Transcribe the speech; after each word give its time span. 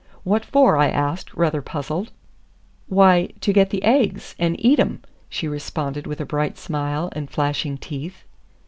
"What 0.23 0.43
for?" 0.43 0.77
I 0.77 0.89
asked, 0.89 1.31
rather 1.35 1.61
puzzled. 1.61 2.11
"Why, 2.87 3.29
to 3.41 3.53
get 3.53 3.69
the 3.69 3.83
aigs 3.85 4.33
and 4.39 4.55
eat 4.59 4.79
'em!" 4.79 5.03
she 5.29 5.47
responded 5.47 6.07
with 6.07 6.19
a 6.19 6.25
bright 6.25 6.57
smile 6.57 7.09
and 7.15 7.29
flashing 7.29 7.77
teeth. 7.77 8.23